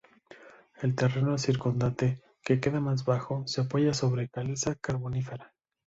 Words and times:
El 0.81 0.95
terreno 0.95 1.37
circundante, 1.37 2.23
que 2.43 2.59
queda 2.59 2.79
más 2.79 3.07
abajo, 3.07 3.43
se 3.45 3.61
apoya 3.61 3.93
sobre 3.93 4.29
caliza 4.29 4.73
carbonífera. 4.73 5.53